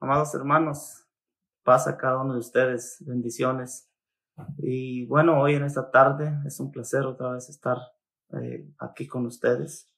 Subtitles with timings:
[0.00, 1.06] amados hermanos,
[1.62, 3.90] paz a cada uno de ustedes, bendiciones.
[4.58, 7.78] Y bueno, hoy en esta tarde es un placer otra vez estar
[8.40, 9.90] eh, aquí con ustedes.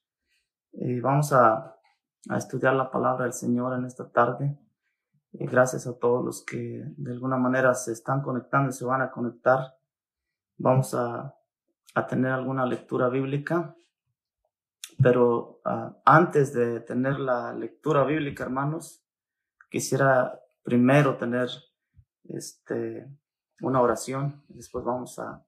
[0.71, 1.75] Y vamos a,
[2.35, 4.57] estudiar la palabra del Señor en esta tarde.
[5.31, 9.01] Y gracias a todos los que de alguna manera se están conectando y se van
[9.01, 9.77] a conectar.
[10.57, 11.35] Vamos a,
[12.07, 13.75] tener alguna lectura bíblica.
[15.01, 19.01] Pero uh, antes de tener la lectura bíblica, hermanos,
[19.69, 21.49] quisiera primero tener
[22.25, 23.07] este,
[23.61, 25.45] una oración, después vamos a,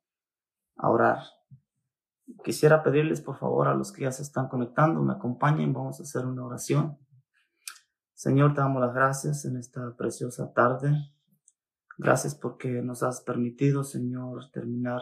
[0.78, 1.20] a orar.
[2.44, 6.04] Quisiera pedirles por favor a los que ya se están conectando, me acompañen, vamos a
[6.04, 6.98] hacer una oración.
[8.14, 10.96] Señor, te damos las gracias en esta preciosa tarde.
[11.98, 15.02] Gracias porque nos has permitido, Señor, terminar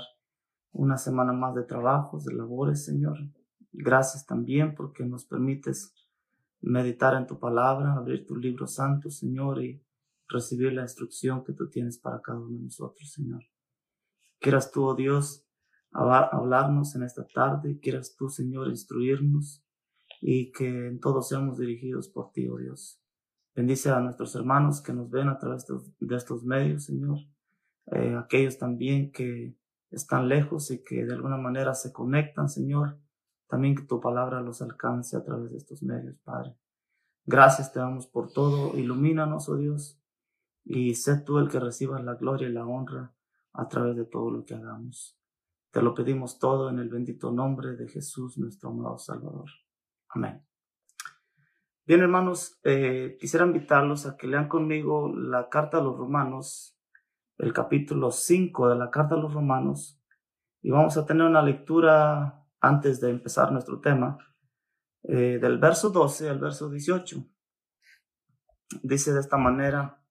[0.71, 3.17] una semana más de trabajos, de labores, Señor.
[3.71, 5.93] Gracias también porque nos permites
[6.61, 9.81] meditar en tu palabra, abrir tu libro santo, Señor, y
[10.27, 13.43] recibir la instrucción que tú tienes para cada uno de nosotros, Señor.
[14.39, 15.45] Quieras tú, oh Dios,
[15.91, 19.66] hablarnos en esta tarde, quieras tú, Señor, instruirnos
[20.21, 23.01] y que en todos seamos dirigidos por ti, oh Dios.
[23.55, 25.66] Bendice a nuestros hermanos que nos ven a través
[25.99, 27.17] de estos medios, Señor.
[27.91, 29.55] Eh, aquellos también que
[29.89, 32.99] están lejos y que de alguna manera se conectan, Señor.
[33.50, 36.55] También que tu palabra los alcance a través de estos medios, Padre.
[37.25, 38.78] Gracias te damos por todo.
[38.78, 40.00] Ilumínanos, oh Dios,
[40.64, 43.11] y sé tú el que reciba la gloria y la honra
[43.53, 45.19] a través de todo lo que hagamos.
[45.72, 49.50] Te lo pedimos todo en el bendito nombre de Jesús, nuestro amado Salvador.
[50.09, 50.45] Amén.
[51.88, 56.78] Bien, hermanos, eh, quisiera invitarlos a que lean conmigo la carta a los romanos,
[57.39, 60.00] el capítulo 5 de la carta a los romanos,
[60.61, 64.17] y vamos a tener una lectura antes de empezar nuestro tema,
[65.03, 67.25] eh, del verso 12 al verso 18.
[68.83, 70.03] Dice de esta manera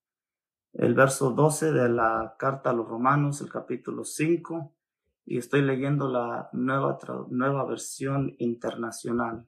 [0.73, 4.75] el verso 12 de la carta a los romanos, el capítulo 5,
[5.25, 6.99] y estoy leyendo la nueva,
[7.31, 9.47] nueva versión internacional.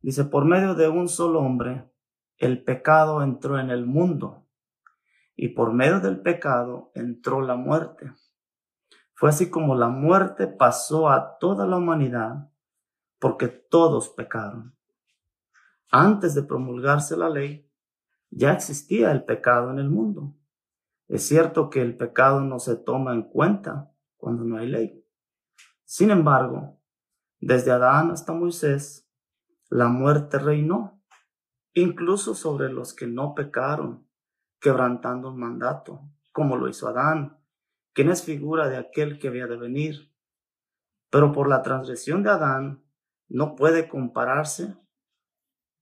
[0.00, 1.90] Dice, por medio de un solo hombre,
[2.36, 4.46] el pecado entró en el mundo,
[5.36, 8.12] y por medio del pecado entró la muerte.
[9.18, 12.52] Fue así como la muerte pasó a toda la humanidad
[13.18, 14.76] porque todos pecaron.
[15.90, 17.68] Antes de promulgarse la ley,
[18.30, 20.36] ya existía el pecado en el mundo.
[21.08, 25.04] Es cierto que el pecado no se toma en cuenta cuando no hay ley.
[25.84, 26.78] Sin embargo,
[27.40, 29.10] desde Adán hasta Moisés,
[29.68, 31.02] la muerte reinó,
[31.74, 34.06] incluso sobre los que no pecaron,
[34.60, 37.37] quebrantando un mandato, como lo hizo Adán
[37.98, 40.12] quien es figura de aquel que había de venir.
[41.10, 42.84] Pero por la transgresión de Adán
[43.26, 44.76] no puede compararse,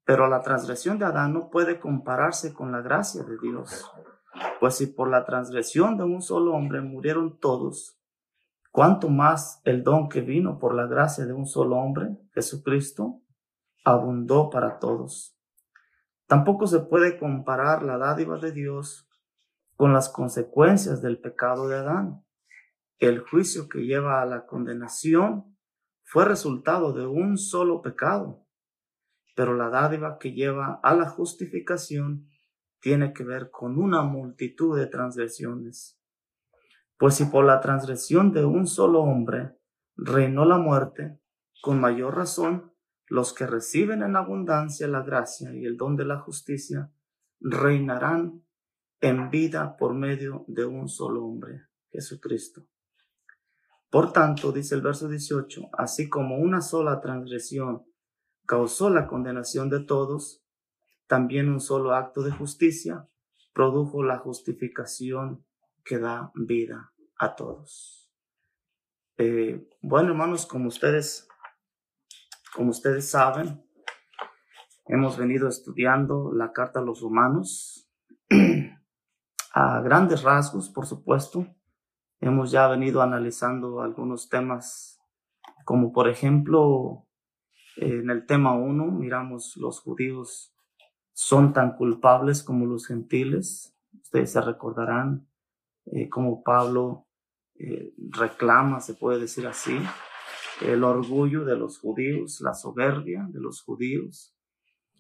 [0.07, 3.93] pero la transgresión de Adán no puede compararse con la gracia de Dios.
[4.61, 8.01] Pues si por la transgresión de un solo hombre murieron todos,
[8.73, 13.21] cuánto más el don que vino por la gracia de un solo hombre, Jesucristo,
[13.85, 15.37] abundó para todos.
[16.27, 19.06] Tampoco se puede comparar la dádiva de Dios
[19.77, 22.25] con las consecuencias del pecado de Adán.
[22.99, 25.57] El juicio que lleva a la condenación
[26.03, 28.47] fue resultado de un solo pecado,
[29.35, 32.27] pero la dádiva que lleva a la justificación
[32.81, 36.01] tiene que ver con una multitud de transgresiones.
[36.99, 39.59] Pues si por la transgresión de un solo hombre
[39.95, 41.21] reinó la muerte,
[41.61, 42.73] con mayor razón
[43.09, 46.91] los que reciben en abundancia la gracia y el don de la justicia
[47.41, 48.46] reinarán
[49.01, 52.67] en vida por medio de un solo hombre, Jesucristo.
[53.91, 57.87] Por tanto, dice el verso 18, así como una sola transgresión
[58.47, 60.45] causó la condenación de todos,
[61.07, 63.09] también un solo acto de justicia
[63.53, 65.47] produjo la justificación
[65.85, 68.13] que da vida a todos.
[69.19, 71.27] Eh, bueno, hermanos, como ustedes,
[72.55, 73.65] como ustedes saben,
[74.87, 77.89] hemos venido estudiando la carta a los romanos
[79.59, 81.47] a grandes rasgos, por supuesto.
[82.21, 85.01] Hemos ya venido analizando algunos temas,
[85.65, 87.07] como por ejemplo,
[87.77, 90.55] en el tema 1 miramos los judíos
[91.15, 93.75] son tan culpables como los gentiles.
[94.03, 95.27] Ustedes se recordarán
[95.87, 97.07] eh, cómo Pablo
[97.55, 99.79] eh, reclama, se puede decir así,
[100.61, 104.37] el orgullo de los judíos, la soberbia de los judíos.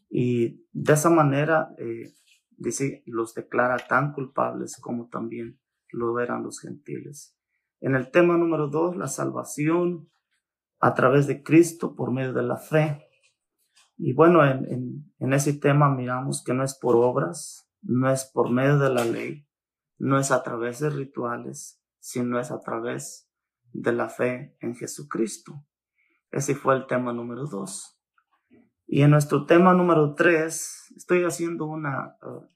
[0.08, 2.14] Y de esa manera eh,
[2.56, 5.60] dice, los declara tan culpables como también
[5.90, 7.36] lo eran los gentiles.
[7.80, 10.08] En el tema número dos, la salvación
[10.80, 13.08] a través de Cristo por medio de la fe.
[13.96, 18.78] Y bueno, en, ese tema miramos que no es por obras, no es por medio
[18.78, 19.46] de la ley,
[19.98, 23.30] no es a través de rituales, sino es a través
[23.72, 25.64] de la fe en Jesucristo.
[26.30, 27.95] Ese fue el tema número dos.
[28.86, 32.46] Y en nuestro tema número tres, estoy haciendo una, uh,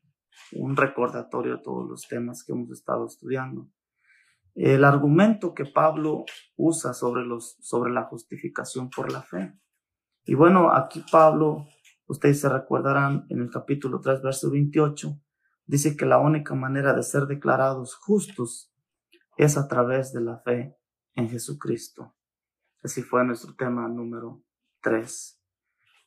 [0.53, 3.69] un recordatorio de todos los temas que hemos estado estudiando.
[4.55, 6.25] El argumento que Pablo
[6.57, 9.59] usa sobre, los, sobre la justificación por la fe.
[10.25, 11.67] Y bueno, aquí Pablo,
[12.07, 15.21] ustedes se recordarán en el capítulo 3, verso 28,
[15.67, 18.73] dice que la única manera de ser declarados justos
[19.37, 20.77] es a través de la fe
[21.15, 22.15] en Jesucristo.
[22.83, 24.45] Así fue nuestro tema número
[24.83, 25.40] 3.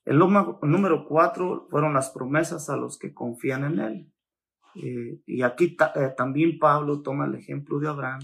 [0.06, 4.14] El número 4 fueron las promesas a los que confían en Él.
[4.76, 8.22] Eh, y aquí eh, también Pablo toma el ejemplo de Abraham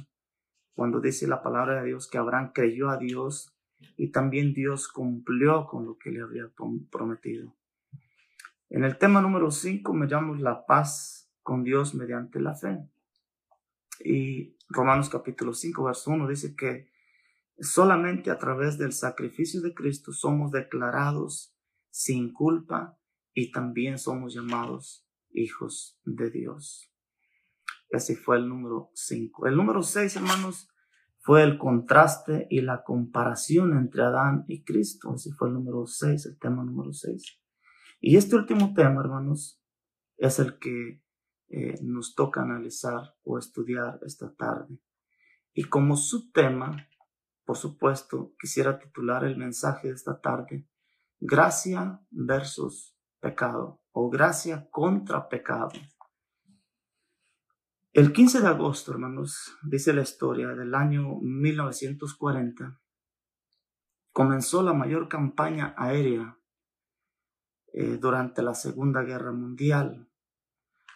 [0.74, 3.56] cuando dice la palabra de Dios que Abraham creyó a Dios
[3.98, 6.50] y también Dios cumplió con lo que le había
[6.90, 7.56] prometido.
[8.70, 12.80] En el tema número 5 me llamo la paz con Dios mediante la fe.
[14.04, 16.90] Y Romanos capítulo 5, verso 1 dice que
[17.60, 21.54] solamente a través del sacrificio de Cristo somos declarados
[21.90, 22.98] sin culpa
[23.34, 26.92] y también somos llamados hijos de Dios.
[27.90, 29.48] Ese fue el número 5.
[29.48, 30.70] El número 6, hermanos,
[31.18, 35.14] fue el contraste y la comparación entre Adán y Cristo.
[35.16, 37.40] Ese fue el número 6, el tema número 6.
[38.02, 39.62] Y este último tema, hermanos,
[40.18, 41.04] es el que
[41.50, 44.80] eh, nos toca analizar o estudiar esta tarde.
[45.54, 46.88] Y como subtema,
[47.44, 50.68] por supuesto, quisiera titular el mensaje de esta tarde,
[51.22, 55.72] Gracia versus pecado o gracia contra pecado.
[57.92, 62.80] El 15 de agosto, hermanos, dice la historia del año 1940,
[64.14, 66.38] comenzó la mayor campaña aérea
[67.74, 70.10] eh, durante la Segunda Guerra Mundial.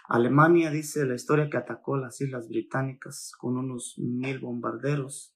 [0.08, 5.36] Alemania dice la historia que atacó las Islas Británicas con unos mil bombarderos,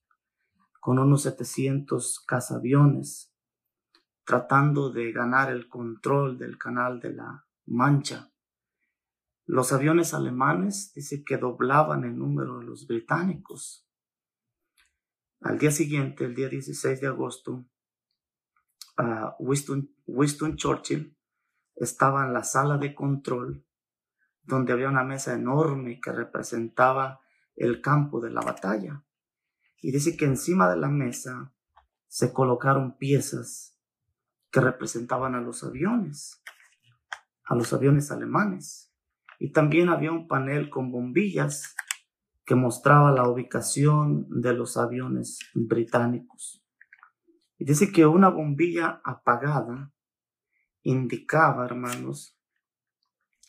[0.79, 3.26] con unos 700 cazaviones,
[4.27, 8.29] tratando de ganar el control del canal de la Mancha.
[9.45, 13.87] Los aviones alemanes dice que doblaban el número de los británicos.
[15.39, 17.69] Al día siguiente, el día 16 de agosto,
[19.39, 21.17] Winston, Winston Churchill
[21.77, 23.65] estaba en la sala de control
[24.43, 27.21] donde había una mesa enorme que representaba
[27.55, 29.05] el campo de la batalla.
[29.81, 31.53] Y dice que encima de la mesa
[32.09, 33.76] se colocaron piezas
[34.61, 36.41] representaban a los aviones,
[37.45, 38.93] a los aviones alemanes.
[39.39, 41.75] Y también había un panel con bombillas
[42.45, 46.63] que mostraba la ubicación de los aviones británicos.
[47.57, 49.91] Y dice que una bombilla apagada
[50.83, 52.39] indicaba, hermanos,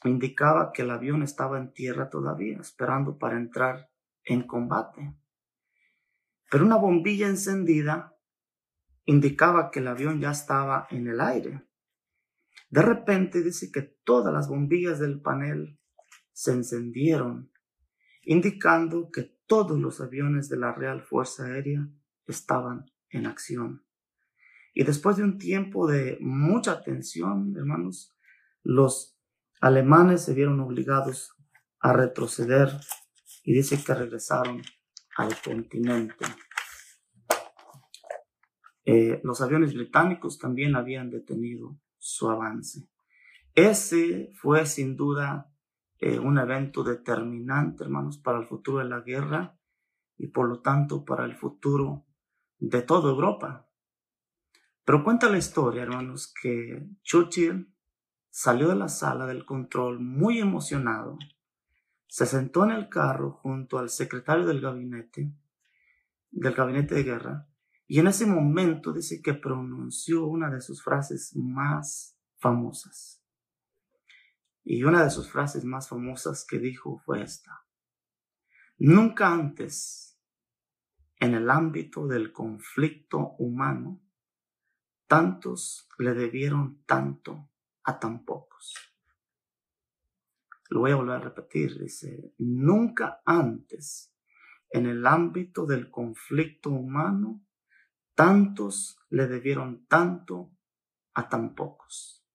[0.04, 3.88] indicaba que el avión estaba en tierra todavía, esperando para entrar
[4.25, 5.14] en combate.
[6.50, 8.18] Pero una bombilla encendida
[9.08, 11.66] indicaba que el avión ya estaba en el aire.
[12.69, 15.81] De repente dice que todas las bombillas del panel
[16.32, 17.50] se encendieron,
[18.22, 21.88] indicando que todos los aviones de la Real Fuerza Aérea
[22.26, 23.82] estaban en acción.
[24.75, 28.14] Y después de un tiempo de mucha tensión, hermanos,
[28.62, 29.19] los
[29.62, 31.34] alemanes se vieron obligados
[31.81, 32.68] a retroceder
[33.42, 34.61] y dice que regresaron
[35.16, 36.26] al continente.
[38.90, 42.88] Eh, los aviones británicos también habían detenido su avance.
[43.54, 45.52] Ese fue sin duda
[45.99, 49.59] eh, un evento determinante, hermanos, para el futuro de la guerra
[50.16, 52.07] y por lo tanto para el futuro
[52.61, 53.68] de toda Europa.
[54.87, 57.71] Pero cuenta la historia, hermanos, que Churchill
[58.30, 61.18] salió de la sala del control muy emocionado,
[62.07, 65.30] se sentó en el carro junto al secretario del gabinete,
[66.30, 67.48] del gabinete de guerra,
[67.90, 73.25] y en ese momento dice que pronunció una de sus frases más famosas.
[74.62, 77.64] Y una de sus frases más famosas que dijo fue esta.
[78.76, 80.21] Nunca antes,
[81.16, 84.02] en el ámbito del conflicto humano,
[85.07, 87.49] tantos le debieron tanto
[87.85, 88.75] a tan pocos.
[90.68, 94.14] Lo voy a volver a repetir, dice, nunca antes,
[94.68, 97.48] en el ámbito del conflicto humano,
[98.18, 100.50] Tantos le debieron tanto
[101.14, 102.26] a tan pocos.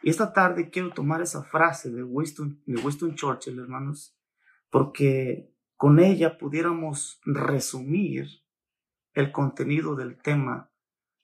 [0.00, 4.16] Y esta tarde quiero tomar esa frase de Winston, de Winston Churchill, hermanos,
[4.70, 8.28] porque con ella pudiéramos resumir
[9.12, 10.70] el contenido del tema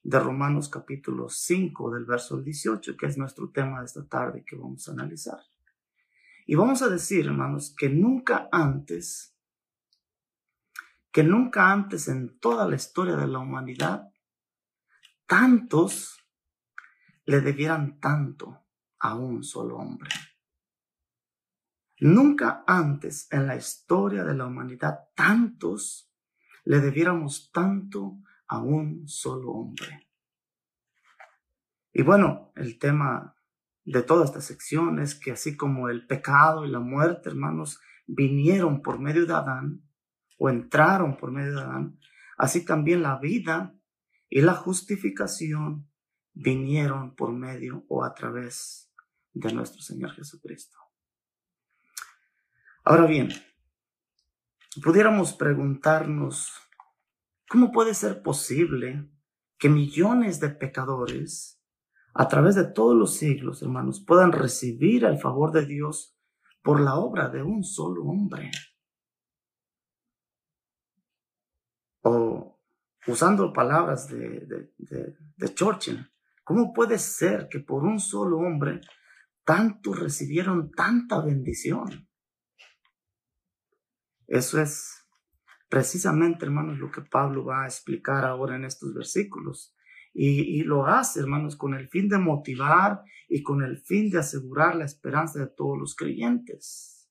[0.03, 4.57] de Romanos capítulo 5 del verso 18, que es nuestro tema de esta tarde que
[4.57, 5.39] vamos a analizar.
[6.47, 9.34] Y vamos a decir, hermanos, que nunca antes,
[11.15, 14.13] que nunca antes en toda la historia de la humanidad,
[15.27, 16.19] tantos
[17.25, 18.67] le debieran tanto
[18.99, 20.11] a un solo hombre.
[22.01, 26.13] Nunca antes en la historia de la humanidad tantos
[26.65, 28.19] le debiéramos tanto
[28.49, 30.09] a un solo hombre.
[31.93, 33.37] Y bueno, el tema
[33.85, 38.83] de toda esta sección es que así como el pecado y la muerte, hermanos, vinieron
[38.83, 39.85] por medio de Adán
[40.49, 41.99] entraron por medio de Adán,
[42.37, 43.75] así también la vida
[44.29, 45.89] y la justificación
[46.33, 48.93] vinieron por medio o a través
[49.33, 50.79] de nuestro Señor Jesucristo.
[52.85, 53.31] Ahora bien,
[54.83, 56.53] pudiéramos preguntarnos,
[57.49, 59.09] ¿cómo puede ser posible
[59.59, 61.63] que millones de pecadores,
[62.13, 66.17] a través de todos los siglos, hermanos, puedan recibir el favor de Dios
[66.63, 68.51] por la obra de un solo hombre?
[72.05, 72.61] O
[73.07, 74.71] usando palabras de,
[75.37, 76.11] de Churchill,
[76.45, 78.81] ¿cómo puede ser que por un solo hombre
[79.45, 82.09] tantos recibieron tanta bendición?
[84.27, 85.05] Eso es
[85.69, 89.75] precisamente, hermanos, lo que Pablo va a explicar ahora en estos versículos.
[90.17, 94.77] Y, lo hace, hermanos, con el fin de motivar y con el fin de asegurar
[94.77, 97.11] la esperanza de todos los creyentes.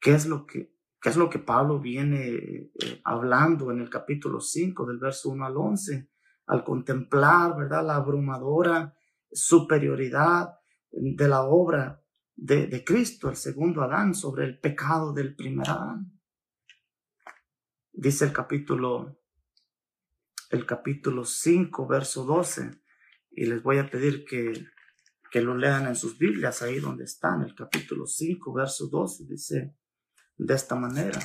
[0.00, 4.40] ¿Qué es lo que, qué es lo que Pablo viene eh, hablando en el capítulo
[4.40, 6.10] 5 del verso 1 al 11?
[6.46, 8.94] Al contemplar, ¿verdad?, la abrumadora
[9.30, 10.58] superioridad
[10.90, 12.02] de la obra
[12.34, 16.18] de, Cristo, el segundo Adán, sobre el pecado del primer Adán.
[17.92, 19.20] Dice el capítulo,
[20.50, 22.70] el capítulo 5, verso 12,
[23.32, 24.52] y les voy a pedir que,
[25.30, 29.76] que lo lean en sus Biblias, ahí donde están, el capítulo 5, verso 12, dice
[30.40, 31.20] de esta manera,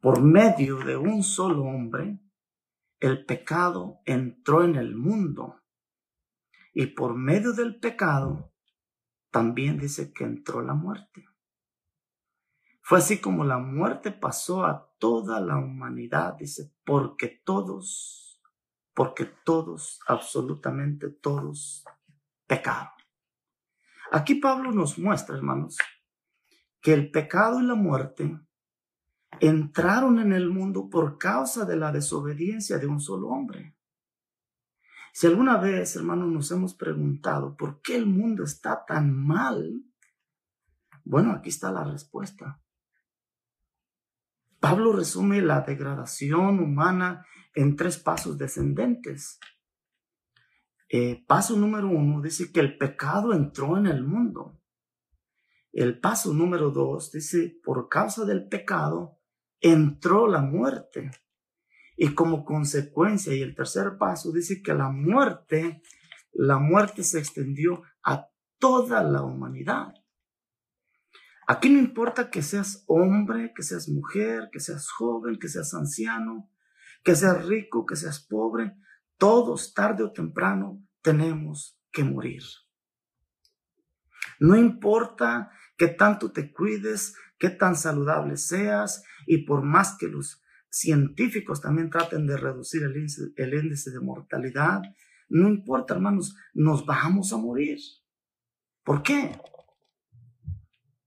[0.00, 2.20] por medio de un solo hombre,
[3.00, 5.60] el pecado entró en el mundo,
[6.72, 8.52] y por medio del pecado,
[9.30, 11.26] también dice que entró la muerte.
[12.80, 18.40] Fue así como la muerte pasó a toda la humanidad, dice, porque todos,
[18.94, 21.84] porque todos, absolutamente todos,
[22.46, 22.92] pecaron.
[24.12, 25.76] Aquí Pablo nos muestra, hermanos,
[26.82, 28.38] que el pecado y la muerte
[29.40, 33.76] entraron en el mundo por causa de la desobediencia de un solo hombre.
[35.14, 39.82] Si alguna vez, hermanos, nos hemos preguntado por qué el mundo está tan mal,
[41.04, 42.60] bueno, aquí está la respuesta.
[44.58, 49.38] Pablo resume la degradación humana en tres pasos descendentes.
[50.88, 54.61] Eh, paso número uno dice que el pecado entró en el mundo.
[55.72, 59.18] El paso número dos dice, por causa del pecado
[59.60, 61.10] entró la muerte.
[61.96, 65.82] Y como consecuencia, y el tercer paso dice que la muerte,
[66.32, 69.94] la muerte se extendió a toda la humanidad.
[71.46, 76.50] Aquí no importa que seas hombre, que seas mujer, que seas joven, que seas anciano,
[77.02, 78.76] que seas rico, que seas pobre,
[79.16, 82.42] todos tarde o temprano tenemos que morir.
[84.38, 85.50] No importa
[85.82, 91.90] que tanto te cuides, que tan saludable seas y por más que los científicos también
[91.90, 92.96] traten de reducir el
[93.52, 94.80] índice, de mortalidad.
[95.28, 97.80] No importa, hermanos, nos vamos a morir.
[98.84, 99.36] ¿Por qué?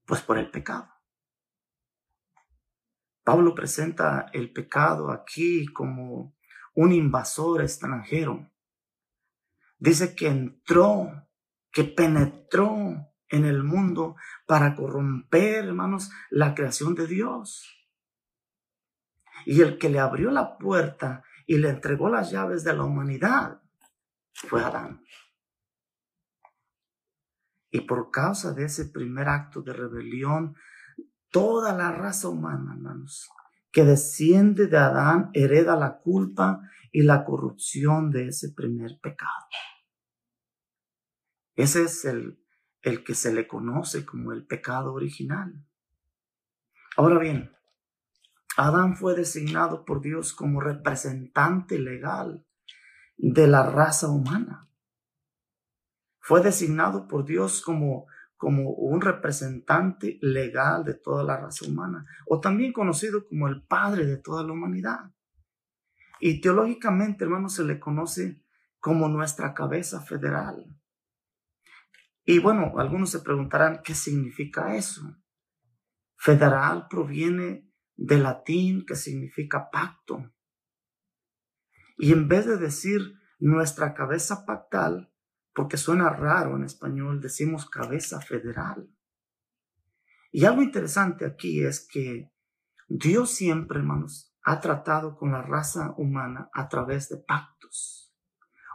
[0.06, 0.90] Pues por el pecado.
[3.24, 6.36] Pablo presenta el pecado aquí como
[6.74, 8.52] un invasor extranjero.
[9.78, 11.30] Dice que entró,
[11.72, 14.16] que penetró en el mundo
[14.46, 17.72] para corromper, hermanos, la creación de Dios.
[19.46, 23.62] Y el que le abrió la puerta y le entregó las llaves de la humanidad
[24.34, 25.04] fue Adán.
[27.72, 30.56] Y por causa de ese primer acto de rebelión,
[31.30, 33.30] toda la raza humana, hermanos,
[33.72, 39.48] que desciende de Adán, hereda la culpa y la corrupción de ese primer pecado.
[41.56, 42.40] Ese es el,
[42.86, 45.56] el que se le conoce como el pecado original.
[46.96, 47.52] Ahora bien,
[48.58, 52.46] Adán fue designado por Dios como representante legal
[53.18, 54.70] de la raza humana.
[56.20, 58.06] Fue designado por Dios como,
[58.38, 64.06] como un representante legal de toda la raza humana, o también conocido como el padre
[64.06, 65.12] de toda la humanidad.
[66.20, 68.44] Y teológicamente, hermanos, se le conoce
[68.80, 70.68] como nuestra cabeza federal.
[72.26, 75.16] Y bueno, algunos se preguntarán, ¿qué significa eso?
[76.18, 80.34] Federal proviene del latín que significa pacto.
[81.98, 85.14] Y en vez de decir nuestra cabeza pactal,
[85.54, 88.90] porque suena raro en español, decimos cabeza federal.
[90.32, 92.34] Y algo interesante aquí es que
[92.88, 98.14] Dios siempre, hermanos, ha tratado con la raza humana a través de pactos,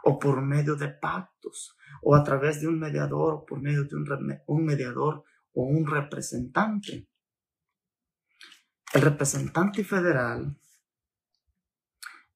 [0.03, 3.95] o por medio de pactos, o a través de un mediador, o por medio de
[3.95, 7.07] un, un mediador o un representante.
[8.93, 10.57] El representante federal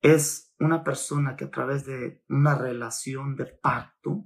[0.02, 4.26] es una persona que a través de una relación de pacto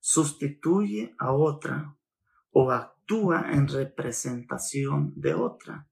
[0.00, 1.96] sustituye a otra
[2.50, 5.88] o actúa en representación de otra.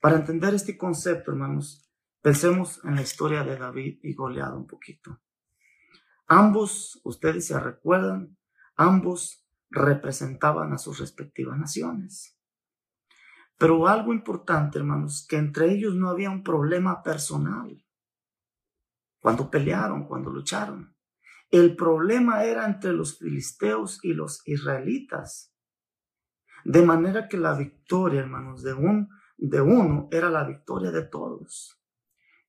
[0.00, 1.88] Para entender este concepto, hermanos,
[2.20, 5.21] pensemos en la historia de David y Goliat un poquito.
[6.26, 8.36] Ambos, ustedes se recuerdan,
[8.76, 12.38] ambos representaban a sus respectivas naciones.
[13.58, 17.84] Pero algo importante, hermanos, que entre ellos no había un problema personal.
[19.20, 20.96] Cuando pelearon, cuando lucharon.
[21.50, 25.54] El problema era entre los filisteos y los israelitas.
[26.64, 31.80] De manera que la victoria, hermanos, de, un, de uno era la victoria de todos.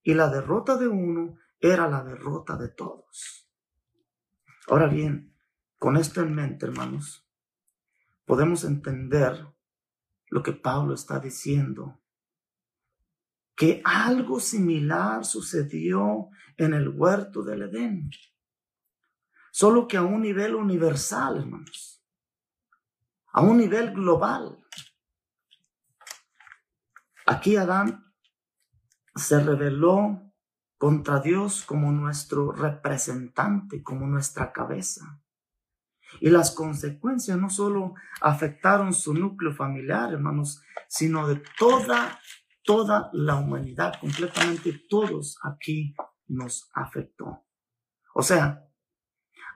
[0.03, 3.42] Y la derrota de uno era la derrota de todos.
[4.67, 5.36] Ahora bien,
[5.77, 7.27] con esto en mente, hermanos,
[8.25, 9.46] podemos entender
[10.29, 12.01] lo que Pablo está diciendo,
[13.55, 18.10] que algo similar sucedió en el huerto del Edén,
[19.51, 22.01] solo que a un nivel universal, hermanos,
[23.34, 24.63] a un nivel global.
[27.25, 28.13] Aquí Adán
[29.15, 30.32] se reveló
[30.83, 35.23] contra Dios como nuestro representante, como nuestra cabeza.
[36.19, 42.19] Y las consecuencias no solo afectaron su núcleo familiar, hermanos, sino de toda,
[42.63, 45.96] toda la humanidad, completamente todos aquí
[46.27, 47.46] nos afectó.
[48.13, 48.67] O sea,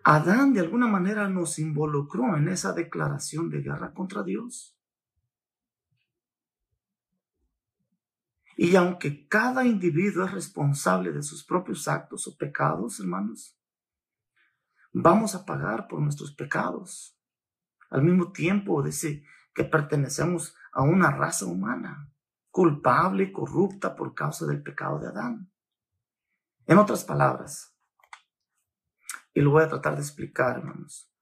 [0.05, 4.76] Adán de alguna manera nos involucró en esa declaración de guerra contra Dios.
[8.59, 13.55] Y aunque cada individuo es responsable de sus propios actos o pecados, hermanos,
[14.91, 17.15] vamos a pagar por nuestros pecados.
[17.91, 22.11] Al mismo tiempo dice que pertenecemos a una raza humana,
[22.49, 25.51] culpable y corrupta por causa del pecado de Adán.
[26.65, 27.77] En otras palabras,
[29.35, 31.13] y lo voy a tratar de explicar, hermanos,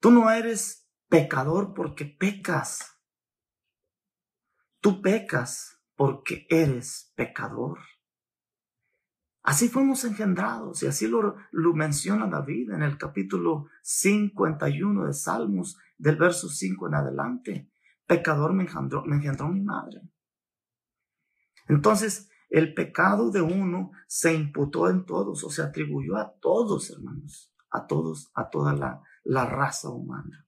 [0.00, 2.98] tú no eres pecador porque pecas.
[4.80, 7.78] Tú pecas porque eres pecador.
[9.42, 11.36] Así fuimos engendrados y así lo,
[11.74, 17.70] menciona David en el capítulo 51 de Salmos, del verso 5 en adelante.
[18.06, 20.00] Pecador me engendró, engendró mi madre.
[21.68, 27.52] Entonces, el pecado de uno se imputó en todos o se atribuyó a todos, hermanos,
[27.70, 30.43] a todos, a toda la, la raza humana.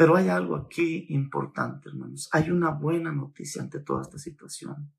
[0.00, 2.30] Pero hay algo aquí importante, hermanos.
[2.32, 4.94] Hay una buena noticia ante toda esta situación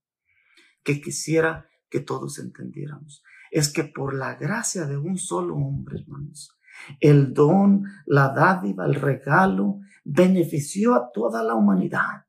[0.83, 3.23] que quisiera que todos entendiéramos.
[3.49, 6.55] Es que por la gracia de un solo hombre, hermanos,
[6.99, 12.27] el don, la dádiva, el regalo, benefició a toda la humanidad.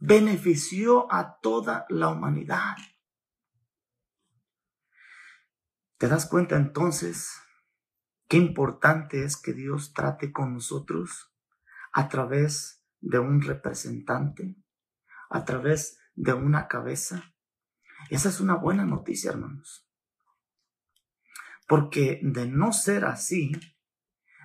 [0.00, 2.74] Benefició a toda la humanidad.
[5.98, 7.43] ¿Te das cuenta entonces
[8.28, 11.32] qué importante es que Dios trate con nosotros
[11.92, 14.56] a través de un representante,
[15.30, 17.34] a través de una cabeza?
[18.10, 19.88] Esa es una buena noticia, hermanos.
[21.66, 23.52] Porque de no ser así,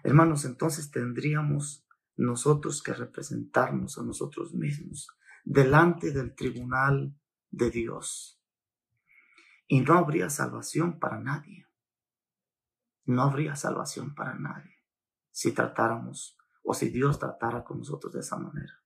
[0.03, 5.07] hermanos, entonces tendríamos nosotros que representarnos a nosotros mismos
[5.43, 7.15] delante del tribunal
[7.49, 8.41] de Dios.
[9.67, 11.68] Y no habría salvación para nadie.
[13.09, 14.83] No habría salvación para nadie
[15.31, 18.83] si tratáramos o si Dios tratara con nosotros de esa manera.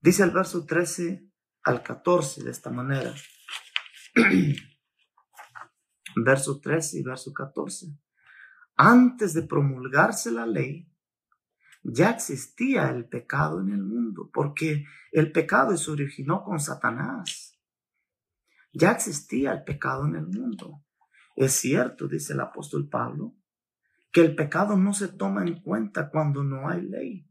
[0.00, 1.28] Dice el verso 13
[1.64, 3.12] al 14 de esta manera.
[6.14, 7.98] verso 13 y verso 14.
[8.76, 10.88] Antes de promulgarse la ley,
[11.82, 17.58] ya existía el pecado en el mundo, porque el pecado se originó con Satanás.
[18.72, 20.85] Ya existía el pecado en el mundo.
[21.36, 23.34] Es cierto, dice el apóstol Pablo,
[24.10, 27.30] que el pecado no se toma en cuenta cuando no hay ley.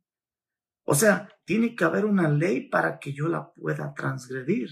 [0.83, 4.69] O sea, tiene que haber una ley para que yo la pueda transgredir.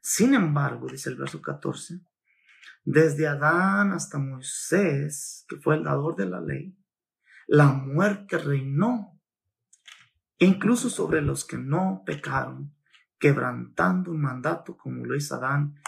[0.00, 2.00] Sin embargo, dice el verso 14,
[2.84, 6.74] desde Adán hasta Moisés, que fue el dador de la ley,
[7.46, 9.20] la muerte reinó,
[10.38, 12.74] incluso sobre los que no pecaron,
[13.18, 15.78] quebrantando un mandato como lo hizo Adán,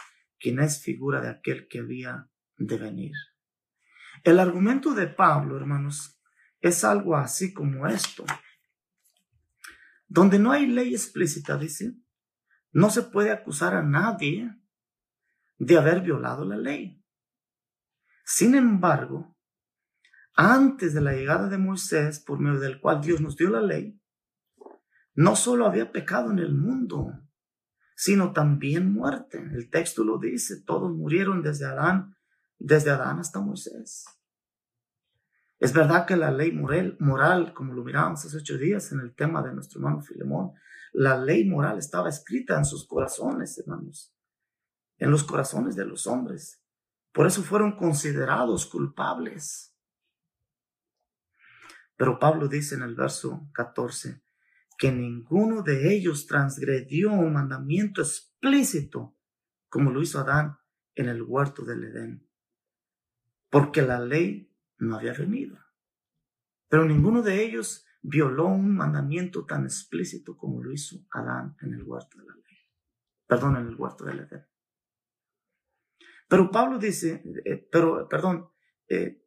[0.41, 3.13] quien es figura de aquel que había de venir.
[4.25, 6.21] El argumento de Pablo, hermanos,
[6.61, 8.25] es algo así como esto.
[10.09, 11.95] Donde no hay ley explícita, dice,
[12.73, 14.51] no se puede acusar a nadie
[15.59, 17.05] de haber violado la ley.
[18.25, 19.37] Sin embargo,
[20.35, 24.01] antes de la llegada de Moisés, por medio del cual Dios nos dio la ley,
[25.15, 27.13] no solo había pecado en el mundo,
[28.01, 29.47] sino también muerte.
[29.53, 32.17] El texto lo dice, todos murieron desde Adán,
[32.59, 34.07] desde Adán hasta Moisés.
[35.59, 39.43] Es verdad que la ley moral, como lo mirábamos hace ocho días en el tema
[39.43, 40.53] de nuestro hermano Filemón,
[40.95, 44.17] la ley moral estaba escrita en sus corazones, hermanos,
[44.97, 46.65] en los corazones de los hombres.
[47.13, 49.75] Por eso fueron considerados culpables.
[51.99, 54.23] Pero Pablo dice en el verso 14
[54.81, 59.15] que ninguno de ellos transgredió un mandamiento explícito
[59.69, 60.57] como lo hizo Adán
[60.95, 62.27] en el huerto del Edén.
[63.51, 65.59] Porque la ley no había venido.
[66.69, 71.83] Pero ninguno de ellos violó un mandamiento tan explícito como lo hizo Adán en el
[71.83, 72.59] huerto de la ley.
[73.27, 74.47] Perdón, en el huerto del Edén.
[76.27, 78.49] Pero Pablo dice, eh, pero, perdón,
[78.89, 79.27] eh,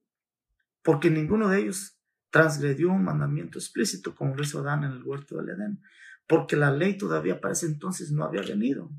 [0.81, 2.02] porque ninguno de ellos
[2.33, 5.83] transgredió un mandamiento explícito como lo hizo Adán en el huerto del Edén,
[6.27, 8.89] porque la ley todavía para ese entonces no había venido.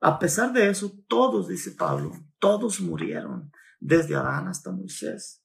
[0.00, 5.44] A pesar de eso, todos, dice Pablo, todos murieron desde Adán hasta Moisés.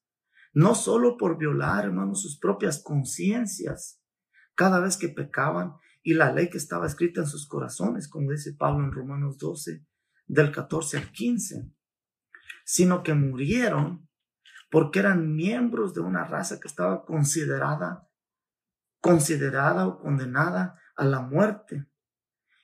[0.54, 4.02] No solo por violar, hermanos, sus propias conciencias
[4.56, 8.54] cada vez que pecaban y la ley que estaba escrita en sus corazones, como dice
[8.54, 9.86] Pablo en Romanos 12,
[10.26, 11.70] del 14 al 15,
[12.64, 14.08] sino que murieron
[14.70, 18.10] porque eran miembros de una raza que estaba considerada,
[19.00, 21.86] considerada o condenada a la muerte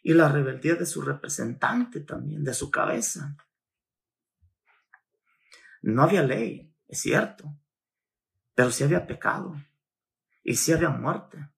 [0.04, 3.36] y la rebeldía de su representante también, de su cabeza.
[5.82, 7.56] No había ley, es cierto,
[8.56, 9.56] pero sí había pecado
[10.44, 11.50] y sí había muerte.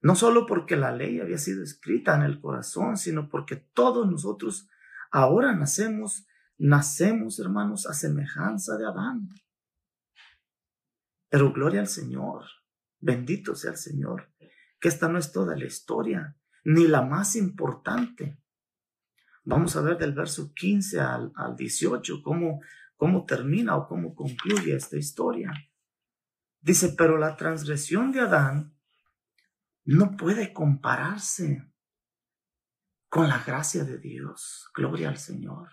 [0.00, 4.68] No solo porque la ley había sido escrita en el corazón, sino porque todos nosotros
[5.10, 6.26] ahora nacemos,
[6.58, 9.28] nacemos, hermanos, a semejanza de Adán.
[11.28, 12.44] Pero gloria al Señor,
[13.00, 14.32] bendito sea el Señor,
[14.80, 18.38] que esta no es toda la historia, ni la más importante.
[19.44, 22.60] Vamos a ver del verso 15 al, al 18 cómo
[22.96, 25.52] cómo termina o cómo concluye esta historia.
[26.60, 28.74] Dice, pero la transgresión de Adán
[29.84, 31.70] no puede compararse
[33.08, 34.70] con la gracia de Dios.
[34.74, 35.68] Gloria al Señor.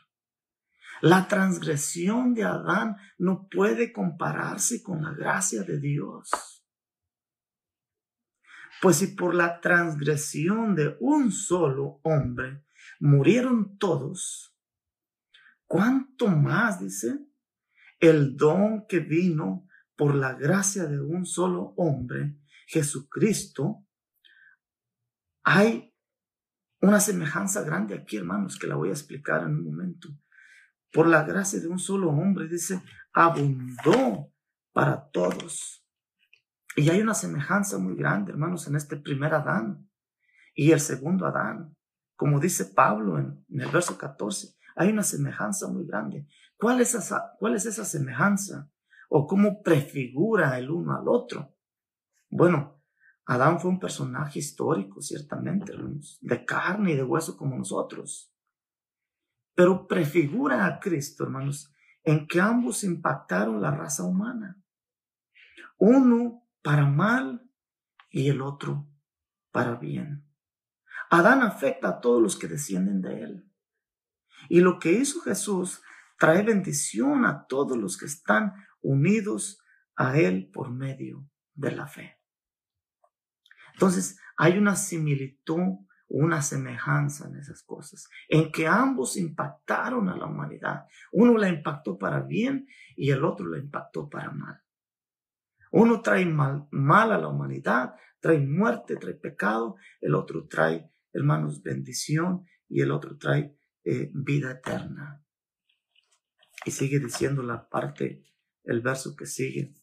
[1.01, 6.29] La transgresión de Adán no puede compararse con la gracia de Dios.
[8.81, 12.63] Pues si por la transgresión de un solo hombre
[12.99, 14.51] murieron todos,
[15.71, 17.17] ¿Cuánto más, dice,
[17.97, 23.87] el don que vino por la gracia de un solo hombre, Jesucristo?
[25.43, 25.95] Hay
[26.81, 30.09] una semejanza grande aquí, hermanos, que la voy a explicar en un momento.
[30.91, 32.81] Por la gracia de un solo hombre, dice,
[33.13, 34.31] abundó
[34.73, 35.85] para todos.
[36.75, 39.89] Y hay una semejanza muy grande, hermanos, en este primer Adán
[40.53, 41.75] y el segundo Adán.
[42.15, 46.27] Como dice Pablo en, el verso 14, hay una semejanza muy grande.
[46.57, 48.69] ¿Cuál es esa, cuál es esa semejanza?
[49.09, 51.55] ¿O cómo prefigura el uno al otro?
[52.29, 52.81] Bueno,
[53.25, 55.73] Adán fue un personaje histórico, ciertamente,
[56.21, 58.30] de carne y de hueso como nosotros.
[59.55, 64.61] Pero prefigura a Cristo, hermanos, en que ambos impactaron la raza humana.
[65.77, 67.49] Uno para mal
[68.09, 68.87] y el otro
[69.51, 70.25] para bien.
[71.09, 73.51] Adán afecta a todos los que descienden de él.
[74.49, 75.81] Y lo que hizo Jesús
[76.17, 79.61] trae bendición a todos los que están unidos
[79.95, 82.19] a Él por medio de la fe.
[83.73, 85.79] Entonces, hay una similitud,
[86.13, 90.85] una semejanza en esas cosas, en que ambos impactaron a la humanidad.
[91.13, 94.61] Uno la impactó para bien y el otro la impactó para mal.
[95.71, 96.67] Uno trae mal,
[97.11, 103.17] a la humanidad, trae muerte, trae pecado, el otro trae, hermanos, bendición y el otro
[103.17, 105.23] trae eh, vida eterna.
[106.65, 108.21] Y sigue diciendo la parte,
[108.65, 109.73] el verso que sigue.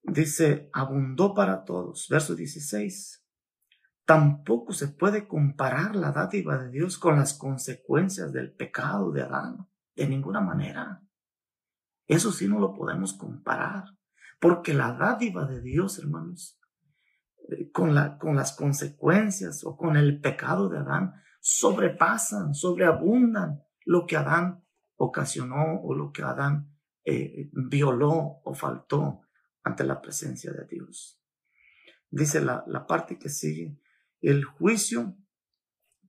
[0.00, 3.17] Dice, abundó para todos, verso 16,
[4.08, 9.68] tampoco se puede comparar la dádiva de Dios con las consecuencias del pecado de Adán.
[9.94, 11.02] De ninguna manera.
[12.06, 13.84] Eso sí no lo podemos comparar.
[14.40, 16.58] Porque la dádiva de Dios, hermanos,
[17.50, 24.06] eh, con, la, con las consecuencias o con el pecado de Adán, sobrepasan, sobreabundan lo
[24.06, 24.64] que Adán
[24.96, 29.20] ocasionó o lo que Adán eh, violó o faltó
[29.64, 31.20] ante la presencia de Dios.
[32.08, 33.78] Dice la, la parte que sigue,
[34.20, 35.16] el juicio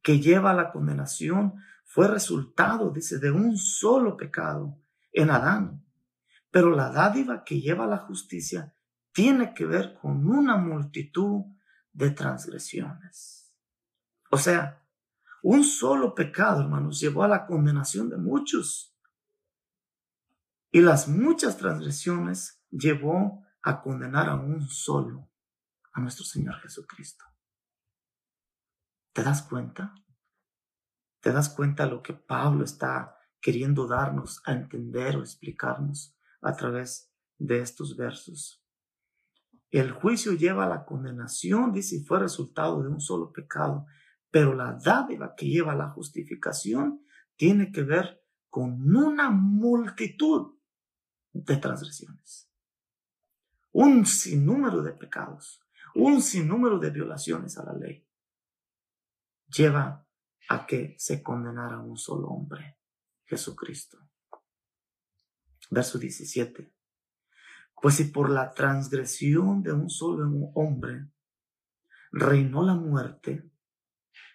[0.01, 4.77] que lleva a la condenación fue resultado, dice, de un solo pecado
[5.11, 5.83] en Adán.
[6.51, 8.73] Pero la dádiva que lleva a la justicia
[9.11, 11.45] tiene que ver con una multitud
[11.93, 13.51] de transgresiones.
[14.31, 14.83] O sea,
[15.41, 18.95] un solo pecado, hermanos, llevó a la condenación de muchos.
[20.71, 25.29] Y las muchas transgresiones llevó a condenar a un solo,
[25.93, 27.25] a nuestro Señor Jesucristo.
[29.19, 29.93] ¿Te das cuenta?
[31.19, 37.11] ¿Te das cuenta lo que Pablo está queriendo darnos a entender o explicarnos a través
[37.37, 38.63] de estos versos?
[39.71, 43.87] El juicio lleva a la condenación, dice, fue resultado de un solo pecado,
[44.31, 47.05] pero la dádiva que lleva a la justificación
[47.35, 50.55] tiene que ver con una multitud
[51.33, 52.49] de transgresiones,
[53.73, 55.61] un sinnúmero de pecados,
[55.93, 58.08] un sinnúmero de violaciones a la ley
[59.49, 60.07] lleva
[60.49, 62.77] a que se condenara un solo hombre,
[63.25, 63.99] Jesucristo.
[65.69, 66.73] Verso 17.
[67.81, 71.07] Pues si por la transgresión de un solo hombre
[72.11, 73.49] reinó la muerte,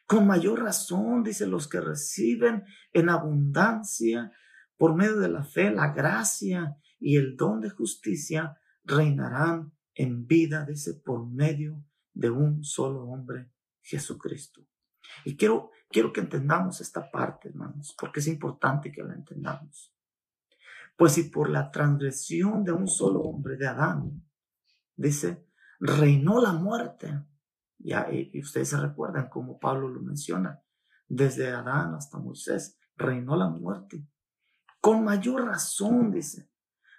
[0.07, 4.33] con mayor razón, dice, los que reciben en abundancia
[4.77, 10.67] por medio de la fe, la gracia y el don de justicia, reinarán en vida,
[10.67, 13.51] dice, por medio de un solo hombre,
[13.81, 14.67] Jesucristo.
[15.25, 19.95] Y quiero, quiero que entendamos esta parte, hermanos, porque es importante que la entendamos.
[20.97, 24.23] Pues si por la transgresión de un solo hombre, de Adán,
[24.97, 25.47] dice,
[25.81, 27.25] reinó la muerte.
[27.79, 28.09] Ya,
[28.41, 30.63] ustedes se recuerdan como Pablo lo menciona,
[31.07, 34.07] desde Adán hasta Moisés, reinó la muerte.
[34.81, 36.51] Con mayor razón, dice,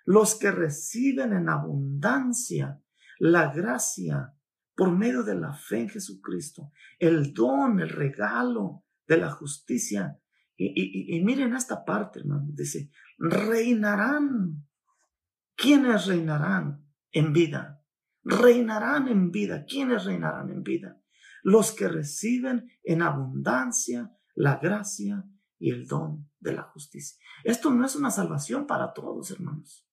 [0.06, 2.82] los que reciben en abundancia
[3.20, 4.35] la gracia
[4.76, 10.20] por medio de la fe en Jesucristo, el don, el regalo de la justicia.
[10.58, 14.68] Y, miren esta parte, hermano, dice, reinarán.
[15.56, 17.82] ¿Quiénes reinarán en vida?
[18.24, 19.66] Reinarán en vida.
[19.66, 21.02] ¿Quiénes reinarán en vida?
[21.44, 25.24] Los que reciben en abundancia la gracia
[25.58, 27.18] y el don de la justicia.
[27.46, 29.86] Esto no es una salvación para todos, hermanos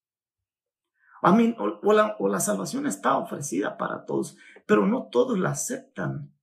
[1.22, 4.36] o, la, o la salvación está ofrecida para todos,
[4.72, 6.34] pero no todos la aceptan.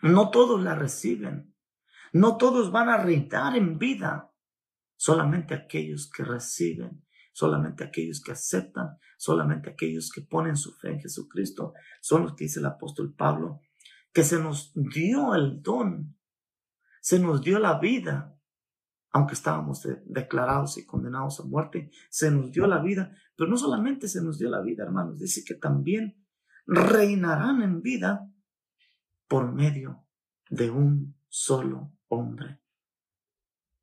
[0.00, 1.54] No todos la reciben.
[2.14, 4.32] No todos van a reinar en vida.
[4.96, 11.00] Solamente aquellos que reciben, solamente aquellos que aceptan, solamente aquellos que ponen su fe en
[11.00, 13.60] Jesucristo, son los que dice el apóstol Pablo,
[14.10, 16.16] que se nos dio el don,
[17.02, 18.34] se nos dio la vida
[19.10, 24.06] aunque estábamos declarados y condenados a muerte, se nos dio la vida, pero no solamente
[24.06, 26.27] se nos dio la vida, hermanos, dice que también
[26.68, 28.30] reinarán en vida
[29.26, 30.06] por medio
[30.50, 32.60] de un solo hombre,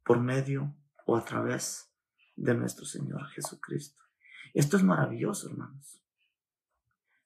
[0.04, 0.76] por medio
[1.08, 1.92] o a través
[2.36, 4.04] de nuestro Señor Jesucristo.
[4.54, 6.04] Esto es maravilloso, hermanos.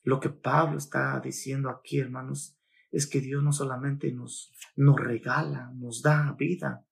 [0.03, 2.57] Lo que Pablo está diciendo aquí, hermanos,
[2.89, 6.85] es que Dios no solamente nos, nos regala, nos da vida,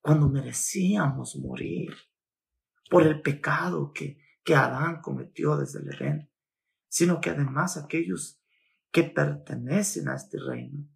[0.00, 1.94] cuando merecíamos morir
[2.90, 6.30] por el pecado que, que Adán cometió desde el Edén,
[6.94, 8.40] sino que además aquellos
[8.92, 10.88] que pertenecen a este reino,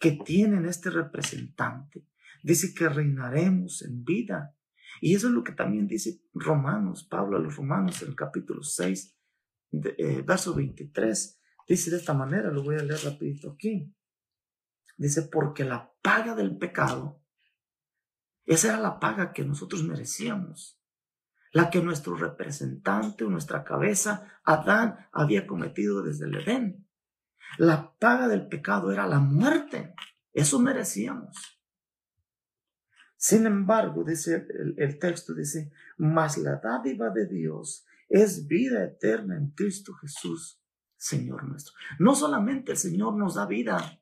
[0.00, 2.04] que tienen este representante,
[2.42, 4.56] dice que reinaremos en vida.
[5.00, 8.64] Y eso es lo que también dice Romanos, Pablo a los Romanos en el capítulo
[8.64, 9.16] 6,
[9.70, 11.40] eh, verso 23.
[11.68, 13.94] Dice de esta manera, lo voy a leer rapidito aquí.
[14.96, 17.20] Dice, porque la paga del pecado
[18.46, 20.79] esa era la paga que nosotros merecíamos,
[21.52, 26.86] la que nuestro representante o nuestra cabeza, Adán, había cometido desde el Edén.
[27.58, 29.94] La paga del pecado era la muerte.
[30.32, 31.36] Eso merecíamos.
[33.16, 39.36] Sin embargo, dice el, el, texto, dice, mas la dádiva de Dios es vida eterna
[39.36, 40.62] en Cristo Jesús,
[40.96, 41.74] Señor nuestro.
[41.98, 44.00] No solamente el Señor nos da vida,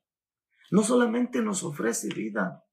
[0.71, 2.65] no solamente nos ofrece vida,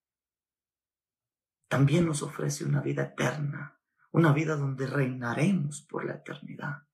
[1.68, 3.75] también nos ofrece una vida eterna,
[4.16, 6.84] una vida donde reinaremos por la eternidad.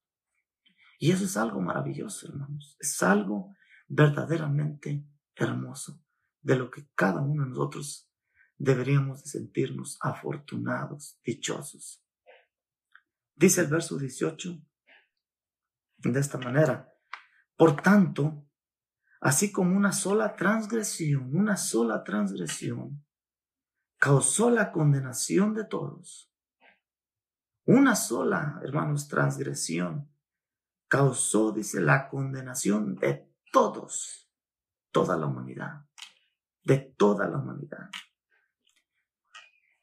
[0.98, 2.76] Y eso es algo maravilloso, hermanos.
[2.80, 3.54] Es algo
[3.86, 5.06] verdaderamente
[5.36, 6.02] hermoso,
[6.40, 8.10] de lo que cada uno de nosotros
[8.58, 12.04] deberíamos de sentirnos afortunados, dichosos.
[13.36, 14.60] Dice el verso 18
[15.98, 16.92] de esta manera,
[17.56, 18.48] por tanto,
[19.20, 23.06] así como una sola transgresión, una sola transgresión
[23.96, 26.31] causó la condenación de todos,
[27.64, 30.10] una sola, hermanos, transgresión
[30.88, 34.30] causó, dice, la condenación de todos,
[34.90, 35.86] toda la humanidad,
[36.64, 37.88] de toda la humanidad.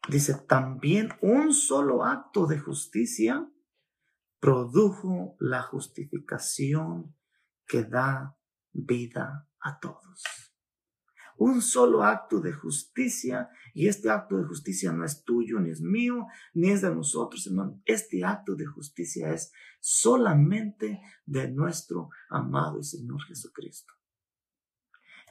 [0.08, 3.50] Dice, también un solo acto de justicia
[4.40, 7.16] produjo la justificación
[7.66, 8.38] que da
[8.72, 10.24] vida a todos.
[11.38, 15.80] Un solo acto de justicia, y este acto de justicia no es tuyo, ni es
[15.80, 17.82] mío, ni es de nosotros, hermano.
[17.86, 23.94] Este acto de justicia es solamente de nuestro amado y Señor Jesucristo.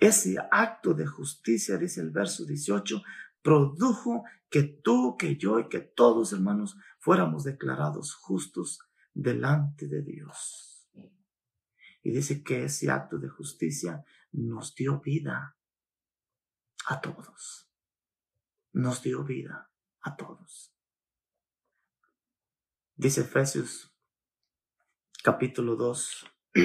[0.00, 3.02] Ese acto de justicia, dice el verso 18,
[3.42, 8.78] produjo que tú, que yo y que todos, hermanos, fuéramos declarados justos
[9.12, 10.88] delante de Dios.
[12.02, 15.58] Y dice que ese acto de justicia nos dio vida
[16.87, 17.67] a todos.
[18.79, 20.73] Nos dio vida a todos.
[22.95, 23.93] Dice Efesios
[25.25, 26.27] capítulo 2.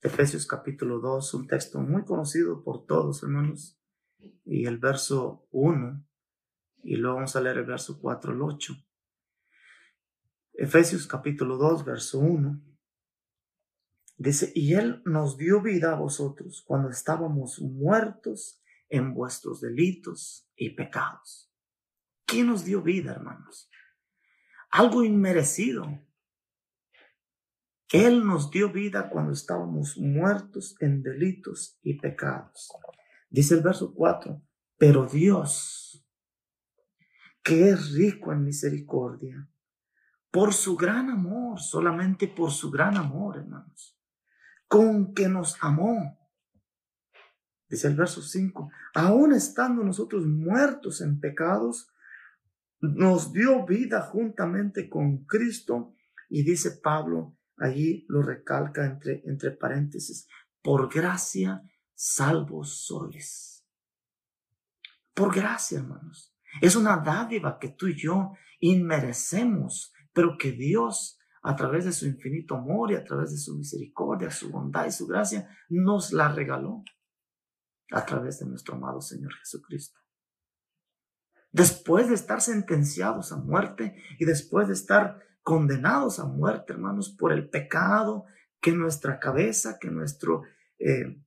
[0.00, 3.76] Efesios capítulo 2, un texto muy conocido por todos, hermanos.
[4.44, 6.06] Y el verso 1,
[6.84, 8.74] y luego vamos a leer el verso 4 al 8.
[10.52, 12.62] Efesios capítulo 2, verso 1.
[14.16, 18.59] Dice, y Él nos dio vida a vosotros cuando estábamos muertos
[18.90, 21.50] en vuestros delitos y pecados.
[22.26, 23.70] ¿Quién nos dio vida, hermanos?
[24.70, 25.86] Algo inmerecido.
[27.92, 32.70] Él nos dio vida cuando estábamos muertos en delitos y pecados.
[33.28, 34.40] Dice el verso 4,
[34.76, 36.06] pero Dios,
[37.42, 39.48] que es rico en misericordia,
[40.30, 43.98] por su gran amor, solamente por su gran amor, hermanos,
[44.68, 46.19] con que nos amó.
[47.70, 51.88] Dice el verso 5, aún estando nosotros muertos en pecados,
[52.80, 55.94] nos dio vida juntamente con Cristo.
[56.28, 60.26] Y dice Pablo, allí lo recalca entre, entre paréntesis,
[60.62, 61.62] por gracia
[61.94, 63.64] salvos sois.
[65.14, 66.34] Por gracia, hermanos.
[66.60, 72.06] Es una dádiva que tú y yo inmerecemos pero que Dios, a través de su
[72.06, 76.32] infinito amor y a través de su misericordia, su bondad y su gracia, nos la
[76.32, 76.84] regaló
[77.90, 79.98] a través de nuestro amado Señor Jesucristo.
[81.52, 87.32] Después de estar sentenciados a muerte y después de estar condenados a muerte, hermanos, por
[87.32, 88.26] el pecado
[88.60, 90.42] que nuestra cabeza, que nuestro,
[90.78, 91.20] eh,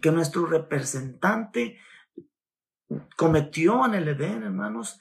[0.00, 1.78] que nuestro representante
[3.16, 5.00] cometió en el Edén, hermanos,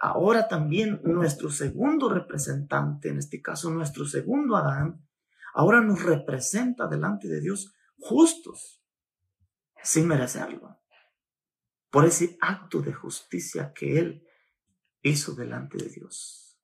[0.00, 5.06] ahora también nuestro segundo representante, en este caso nuestro segundo Adán,
[5.54, 8.79] ahora nos representa delante de Dios justos,
[9.82, 10.80] sin merecerlo,
[11.90, 14.26] por ese acto de justicia que Él
[15.02, 16.58] hizo delante de Dios.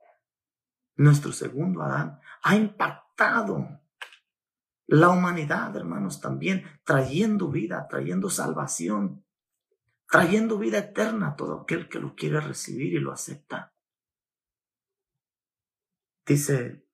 [0.96, 3.80] Nuestro segundo Adán ha impactado
[4.86, 9.26] la humanidad, hermanos, también trayendo vida, trayendo salvación
[10.08, 13.74] trayendo vida eterna a todo aquel que lo quiere recibir y lo acepta.
[16.24, 16.84] Dice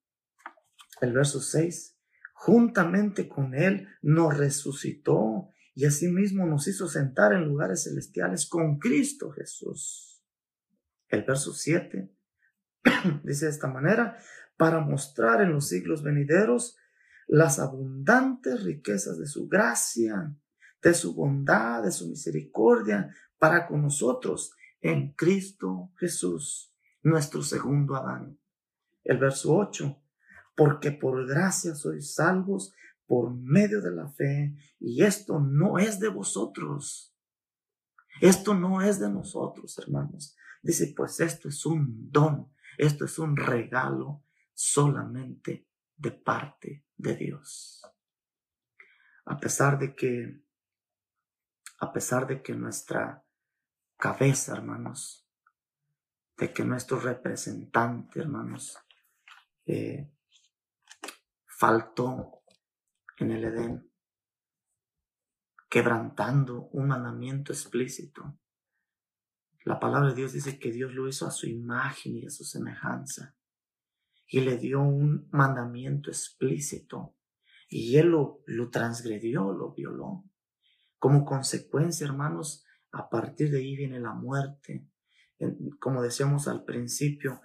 [1.00, 1.98] el verso 6,
[2.34, 9.30] juntamente con Él nos resucitó y asimismo nos hizo sentar en lugares celestiales con Cristo
[9.30, 10.22] Jesús.
[11.08, 12.10] El verso 7
[13.24, 14.18] dice de esta manera,
[14.56, 16.76] para mostrar en los siglos venideros
[17.26, 20.36] las abundantes riquezas de su gracia
[20.82, 28.38] de su bondad, de su misericordia para con nosotros en Cristo Jesús, nuestro segundo Adán.
[29.04, 30.02] El verso 8,
[30.56, 32.74] porque por gracia sois salvos
[33.12, 37.14] por medio de la fe, y esto no es de vosotros.
[38.22, 40.34] Esto no es de nosotros, hermanos.
[40.62, 47.82] Dice, pues esto es un don, esto es un regalo solamente de parte de Dios.
[49.26, 50.42] A pesar de que
[51.80, 53.26] a pesar de que nuestra
[53.98, 55.28] cabeza, hermanos,
[56.38, 58.78] de que nuestro representante, hermanos,
[59.66, 60.10] eh,
[61.44, 62.41] faltó
[63.22, 63.90] en el Edén,
[65.70, 68.38] quebrantando un mandamiento explícito.
[69.64, 72.44] La palabra de Dios dice que Dios lo hizo a su imagen y a su
[72.44, 73.36] semejanza
[74.26, 77.16] y le dio un mandamiento explícito
[77.68, 80.24] y él lo, lo transgredió, lo violó.
[80.98, 84.86] Como consecuencia, hermanos, a partir de ahí viene la muerte.
[85.80, 87.40] Como decíamos al principio,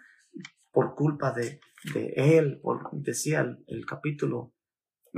[0.71, 1.61] por culpa de,
[1.93, 2.61] de él,
[2.91, 4.53] decía el, el capítulo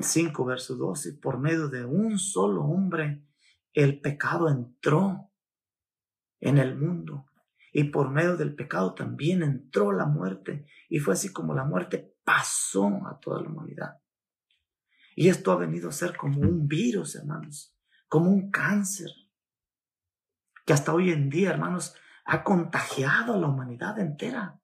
[0.04, 3.26] 5, verso 12, por medio de un solo hombre,
[3.74, 5.32] el pecado entró
[6.39, 7.26] en el mundo.
[7.72, 10.66] Y por medio del pecado también entró la muerte.
[10.89, 14.02] Y fue así como la muerte pasó a toda la humanidad.
[15.16, 17.76] Y esto ha venido a ser como un virus, hermanos,
[18.08, 19.10] como un cáncer,
[20.66, 21.95] que hasta hoy en día, hermanos,
[22.26, 24.62] ha contagiado a la humanidad entera.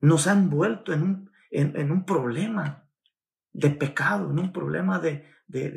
[0.00, 2.90] Nos ha envuelto en un, en, un problema
[3.52, 5.70] de pecado, en un problema de, de,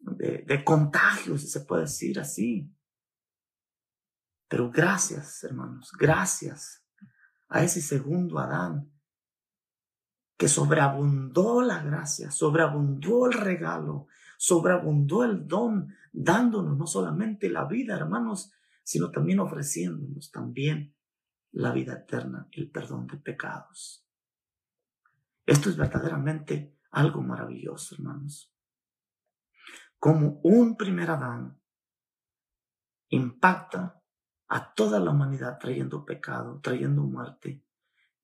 [0.00, 2.74] de, de, contagio, si se puede decir así.
[4.48, 6.84] Pero gracias, hermanos, gracias
[7.48, 8.90] a ese segundo Adán
[10.36, 17.96] que sobreabundó la gracia, sobreabundó el regalo, sobreabundó el don, dándonos no solamente la vida,
[17.96, 18.52] hermanos,
[18.84, 20.94] sino también ofreciéndonos también
[21.50, 24.06] la vida eterna, el perdón de pecados.
[25.44, 28.52] Esto es verdaderamente algo maravilloso, hermanos.
[30.00, 31.56] Como un primer Adán
[33.10, 34.02] impacta
[34.48, 37.64] a toda la humanidad trayendo pecado, trayendo muerte,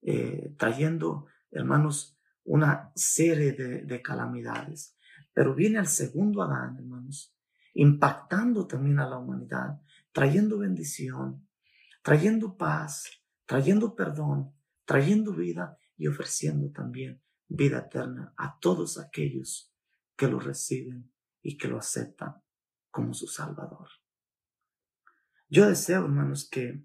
[0.01, 4.97] eh, trayendo hermanos, una serie de, calamidades.
[5.33, 7.33] Pero viene el segundo Adán, hermanos,
[7.73, 11.47] impactando también a la humanidad, trayendo bendición,
[12.03, 13.09] trayendo paz,
[13.45, 14.53] trayendo perdón,
[14.83, 19.73] trayendo vida y ofreciendo también vida eterna a todos aquellos
[20.15, 22.41] que lo reciben y que lo aceptan
[22.89, 23.89] como su Salvador.
[25.49, 26.83] Yo deseo, hermanos, que,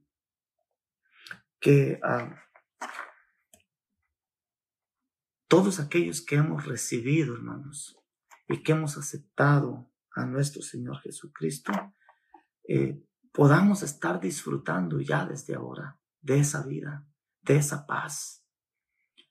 [1.59, 2.35] que ah,
[5.49, 7.99] todos aquellos que hemos recibido, hermanos,
[8.49, 11.73] y que hemos aceptado a nuestro Señor Jesucristo,
[12.69, 13.03] eh,
[13.33, 17.07] podamos estar disfrutando ya desde ahora de esa vida,
[17.43, 18.45] de esa paz,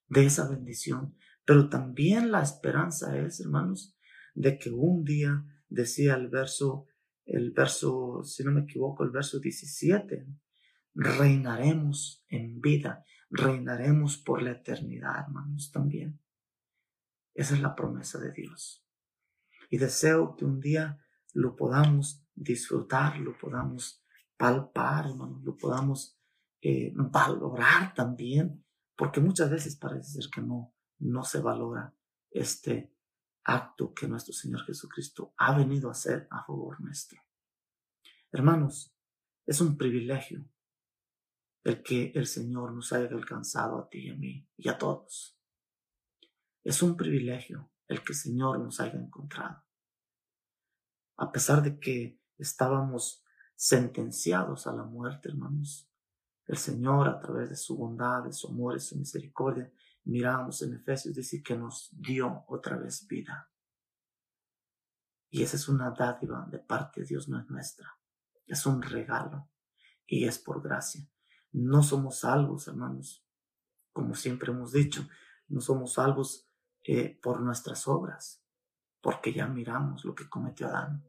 [0.08, 1.16] de esa bendición.
[1.50, 3.98] Pero también la esperanza es, hermanos,
[4.36, 6.86] de que un día, decía el verso,
[7.26, 10.28] el verso, si no me equivoco, el verso 17,
[10.94, 16.22] reinaremos en vida reinaremos por la eternidad, hermanos, también.
[17.34, 18.86] Esa es la promesa de Dios.
[19.72, 24.06] Y deseo que un día lo podamos disfrutar, lo podamos
[24.38, 26.16] palpar, hermanos, lo podamos
[26.62, 28.64] eh, valorar también,
[28.96, 31.94] porque muchas veces parece ser que no, no se valora
[32.30, 32.94] este
[33.44, 37.22] acto que nuestro Señor Jesucristo ha venido a hacer a favor nuestro.
[38.32, 38.96] Hermanos,
[39.46, 40.46] es un privilegio
[41.64, 45.38] el que el Señor nos haya alcanzado a ti y a mí y a todos.
[46.64, 49.64] Es un privilegio el que el Señor nos haya encontrado.
[51.18, 53.24] A pesar de que estábamos
[53.56, 55.90] sentenciados a la muerte, hermanos,
[56.46, 59.72] el Señor a través de su bondad, de su amor y su misericordia,
[60.10, 63.52] miramos en Efesios dice que nos dio otra vez vida.
[65.30, 67.88] Y esa es una dádiva de parte de Dios, no es nuestra.
[68.48, 69.50] Es un regalo
[70.08, 71.08] y es por gracia.
[71.52, 73.24] No somos salvos, hermanos.
[73.94, 75.08] Como siempre hemos dicho,
[75.48, 76.50] no somos salvos
[76.84, 78.44] eh, por nuestras obras,
[79.02, 81.06] porque ya miramos lo que cometió Adán.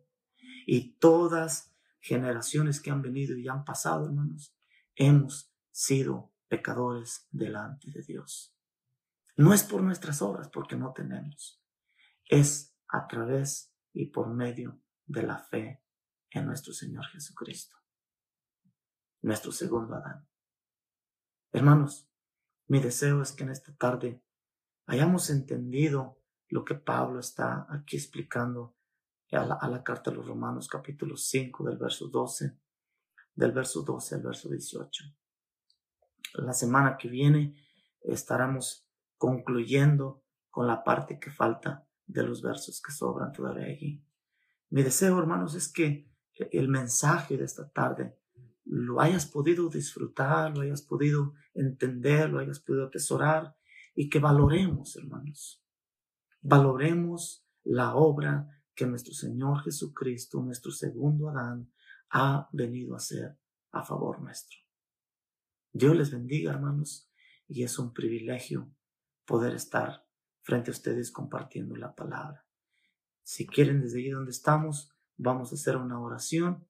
[0.67, 4.55] Y todas generaciones que han venido y han pasado, hermanos,
[4.95, 8.55] hemos sido pecadores delante de Dios.
[9.41, 11.65] No es por nuestras obras, porque no tenemos.
[12.27, 15.83] Es a través y por medio de la fe
[16.29, 17.75] en nuestro Señor Jesucristo,
[19.23, 20.29] nuestro segundo Adán.
[21.53, 22.07] Hermanos,
[22.67, 24.23] mi deseo es que en esta tarde
[24.85, 28.77] hayamos entendido lo que Pablo está aquí explicando
[29.33, 32.59] a la, carta de los Romanos capítulo 5 del verso 12,
[33.37, 35.05] del verso 12 al verso 18.
[36.35, 37.55] La semana que viene
[38.03, 38.87] estaremos
[39.21, 44.03] concluyendo con la parte que falta de los versos que sobran todavía allí.
[44.71, 46.11] Mi deseo, hermanos, es que
[46.51, 48.17] el mensaje de esta tarde
[48.65, 53.55] lo hayas podido disfrutar, lo hayas podido entender, lo hayas podido atesorar
[53.95, 55.63] y que valoremos, hermanos.
[56.41, 61.71] Valoremos la obra que nuestro Señor Jesucristo, nuestro segundo Adán,
[62.09, 63.39] ha venido a hacer
[63.71, 64.57] a favor nuestro.
[65.75, 67.13] Dios les bendiga, hermanos,
[67.47, 68.73] y es un privilegio
[69.31, 70.05] poder estar
[70.43, 72.45] frente a ustedes compartiendo la palabra.
[73.23, 76.67] Si quieren, desde allí donde estamos, vamos a hacer una oración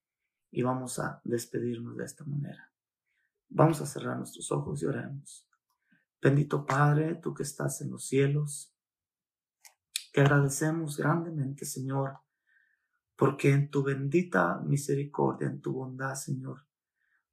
[0.51, 2.71] y vamos a despedirnos de esta manera.
[3.49, 5.49] Vamos a cerrar nuestros ojos y oremos.
[6.21, 8.77] Bendito Padre, tú que estás en los cielos,
[10.13, 12.19] Te agradecemos grandemente, Señor,
[13.17, 16.67] porque en tu bendita misericordia, en tu bondad, Señor,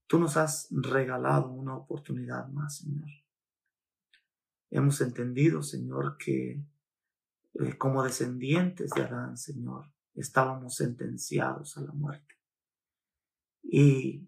[0.05, 3.09] tú nos has regalado una oportunidad más, Señor.
[4.70, 6.63] Hemos entendido, Señor, que
[7.53, 12.36] eh, como descendientes de Adán, Señor, estábamos sentenciados a la muerte.
[13.63, 14.28] Y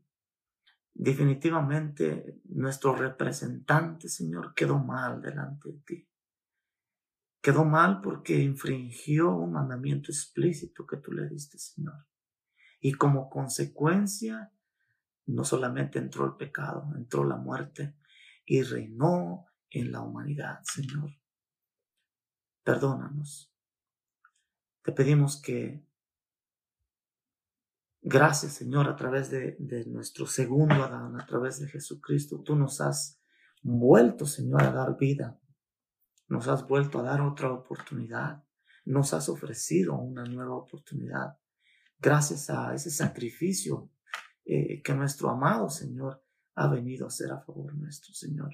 [0.94, 6.10] definitivamente nuestro representante, Señor, quedó mal delante de ti.
[7.42, 12.06] Quedó mal porque infringió un mandamiento explícito que tú le diste, Señor.
[12.82, 14.52] Y como consecuencia,
[15.28, 17.96] no solamente entró el pecado, entró la muerte
[18.46, 21.12] y reinó en la humanidad, Señor.
[22.64, 23.52] Perdónanos.
[24.84, 25.84] Te pedimos que
[28.02, 29.58] Gracias, Señor, a través de,
[29.88, 33.20] nuestro segundo Adán, a través de Jesucristo, tú nos has
[33.62, 35.38] vuelto, Señor, a dar vida.
[36.30, 38.44] Nos has vuelto a dar otra oportunidad.
[38.86, 41.38] Nos has ofrecido una nueva oportunidad.
[42.00, 43.92] Gracias a ese sacrificio
[44.46, 46.24] eh, que nuestro amado Señor
[46.56, 48.52] ha venido a hacer a favor nuestro, Señor.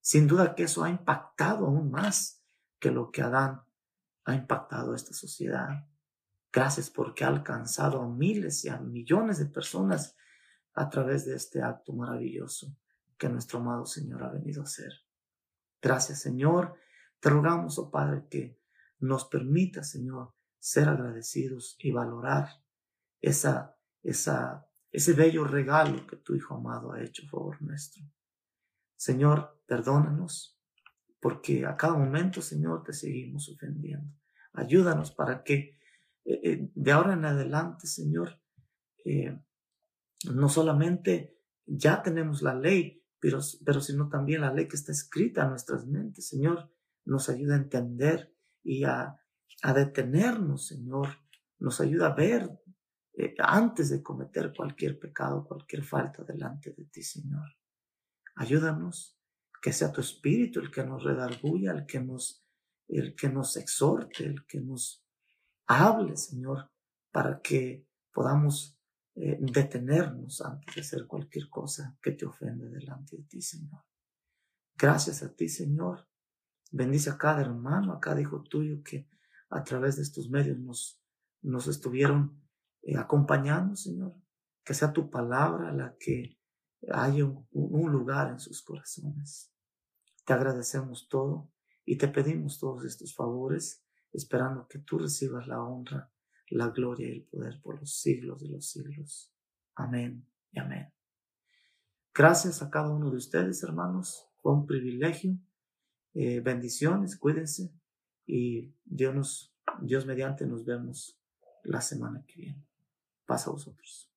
[0.00, 2.42] Sin duda que eso ha impactado aún más
[2.78, 3.62] que lo que Adán
[4.24, 5.86] ha impactado a esta sociedad.
[6.52, 10.16] Gracias porque ha alcanzado a miles y a millones de personas
[10.74, 12.76] a través de este acto maravilloso
[13.18, 14.92] que nuestro amado Señor ha venido a hacer.
[15.80, 16.74] Gracias, Señor.
[17.20, 18.58] Te rogamos, oh Padre, que
[18.98, 22.48] nos permita, Señor, ser agradecidos y valorar
[23.20, 28.04] esa, esa, ese bello regalo que tu Hijo amado ha hecho favor nuestro.
[28.96, 30.58] Señor, perdónanos,
[31.20, 34.12] porque a cada momento, Señor, te seguimos ofendiendo.
[34.52, 35.78] Ayúdanos para que
[36.24, 38.40] eh, eh, de ahora en adelante, Señor,
[39.04, 39.40] eh,
[40.32, 45.44] no solamente ya tenemos la ley, pero, pero sino también la ley que está escrita
[45.44, 46.68] en nuestras mentes, Señor,
[47.04, 49.16] nos ayuda a entender y a,
[49.62, 51.06] a detenernos, Señor,
[51.60, 52.50] nos ayuda a ver
[53.38, 57.46] antes de cometer cualquier pecado, cualquier falta delante de ti, Señor.
[58.34, 59.19] Ayúdanos,
[59.60, 62.44] que sea tu espíritu el que nos redarguya, el que nos,
[62.88, 65.04] el que nos exhorte, el que nos
[65.72, 66.68] Hable, Señor,
[67.12, 68.76] para que podamos
[69.14, 73.84] eh, detenernos antes de hacer cualquier cosa que te ofende delante de ti, Señor.
[74.76, 76.08] Gracias a ti, Señor.
[76.72, 79.08] Bendice a cada hermano, a cada hijo tuyo que
[79.50, 81.00] a través de estos medios nos,
[81.42, 82.42] nos estuvieron
[82.82, 84.16] eh, acompañando, Señor.
[84.64, 86.36] Que sea tu palabra la que
[86.88, 89.52] haya un lugar en sus corazones.
[90.24, 91.50] Te agradecemos todo
[91.84, 96.10] y te pedimos todos estos favores esperando que tú recibas la honra,
[96.48, 99.32] la gloria y el poder por los siglos de los siglos.
[99.74, 100.92] Amén y amén.
[102.14, 104.26] Gracias a cada uno de ustedes, hermanos.
[104.42, 105.38] Fue un privilegio.
[106.12, 107.72] Eh, bendiciones, cuídense
[108.26, 111.20] y Dios, nos, Dios mediante nos vemos
[111.62, 112.66] la semana que viene.
[113.26, 114.09] Pasa a vosotros.